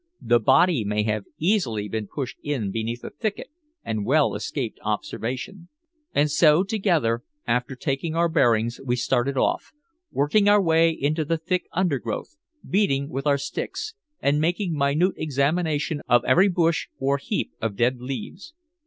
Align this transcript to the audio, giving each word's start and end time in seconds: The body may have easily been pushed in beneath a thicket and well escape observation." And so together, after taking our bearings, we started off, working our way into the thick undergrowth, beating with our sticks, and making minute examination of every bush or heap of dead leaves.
The 0.19 0.39
body 0.39 0.83
may 0.83 1.03
have 1.03 1.25
easily 1.37 1.87
been 1.87 2.07
pushed 2.07 2.39
in 2.41 2.71
beneath 2.71 3.03
a 3.03 3.11
thicket 3.11 3.51
and 3.83 4.03
well 4.03 4.33
escape 4.33 4.77
observation." 4.83 5.69
And 6.15 6.31
so 6.31 6.63
together, 6.63 7.23
after 7.45 7.75
taking 7.75 8.15
our 8.15 8.27
bearings, 8.27 8.81
we 8.83 8.95
started 8.95 9.37
off, 9.37 9.73
working 10.11 10.49
our 10.49 10.59
way 10.59 10.89
into 10.89 11.23
the 11.23 11.37
thick 11.37 11.65
undergrowth, 11.71 12.35
beating 12.67 13.09
with 13.09 13.27
our 13.27 13.37
sticks, 13.37 13.93
and 14.19 14.41
making 14.41 14.73
minute 14.73 15.13
examination 15.17 16.01
of 16.09 16.25
every 16.25 16.49
bush 16.49 16.87
or 16.97 17.17
heap 17.19 17.51
of 17.61 17.75
dead 17.75 17.99
leaves. 18.01 18.55